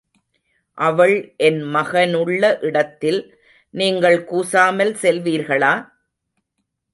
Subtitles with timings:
[0.77, 1.13] அவள்
[1.37, 3.21] என் மகனுள்ள இடத்தில்
[3.73, 5.73] நீங்கள் கூசாமல் செல்வீர்களா?